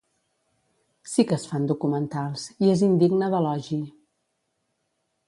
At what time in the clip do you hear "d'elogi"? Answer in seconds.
3.35-3.79